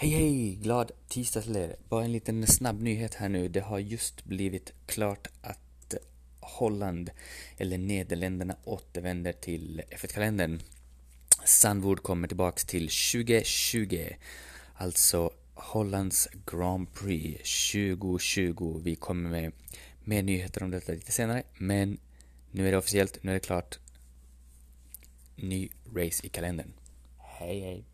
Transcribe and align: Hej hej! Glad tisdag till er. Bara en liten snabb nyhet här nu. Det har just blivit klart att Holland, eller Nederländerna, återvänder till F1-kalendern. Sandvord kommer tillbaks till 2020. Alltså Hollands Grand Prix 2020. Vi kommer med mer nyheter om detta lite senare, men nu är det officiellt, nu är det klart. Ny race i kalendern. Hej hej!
Hej 0.00 0.10
hej! 0.10 0.54
Glad 0.54 0.90
tisdag 1.08 1.42
till 1.42 1.56
er. 1.56 1.76
Bara 1.88 2.04
en 2.04 2.12
liten 2.12 2.46
snabb 2.46 2.80
nyhet 2.80 3.14
här 3.14 3.28
nu. 3.28 3.48
Det 3.48 3.60
har 3.60 3.78
just 3.78 4.24
blivit 4.24 4.72
klart 4.86 5.26
att 5.42 5.94
Holland, 6.40 7.10
eller 7.56 7.78
Nederländerna, 7.78 8.56
återvänder 8.64 9.32
till 9.32 9.82
F1-kalendern. 9.90 10.60
Sandvord 11.44 12.02
kommer 12.02 12.28
tillbaks 12.28 12.64
till 12.64 12.88
2020. 12.88 14.08
Alltså 14.74 15.30
Hollands 15.54 16.28
Grand 16.46 16.94
Prix 16.94 17.72
2020. 17.72 18.80
Vi 18.84 18.96
kommer 18.96 19.30
med 19.30 19.52
mer 20.04 20.22
nyheter 20.22 20.62
om 20.62 20.70
detta 20.70 20.92
lite 20.92 21.12
senare, 21.12 21.42
men 21.58 21.98
nu 22.50 22.68
är 22.68 22.72
det 22.72 22.78
officiellt, 22.78 23.22
nu 23.22 23.30
är 23.30 23.34
det 23.34 23.40
klart. 23.40 23.78
Ny 25.36 25.70
race 25.96 26.26
i 26.26 26.28
kalendern. 26.28 26.72
Hej 27.18 27.60
hej! 27.60 27.84